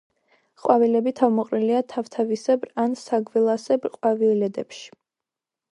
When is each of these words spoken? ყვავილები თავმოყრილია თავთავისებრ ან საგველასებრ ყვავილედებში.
ყვავილები 0.61 1.13
თავმოყრილია 1.19 1.83
თავთავისებრ 1.93 2.73
ან 2.85 2.97
საგველასებრ 3.05 3.95
ყვავილედებში. 3.99 4.89